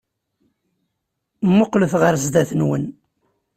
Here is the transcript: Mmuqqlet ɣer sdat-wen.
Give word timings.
Mmuqqlet 1.49 1.93
ɣer 2.01 2.13
sdat-wen. 2.23 2.83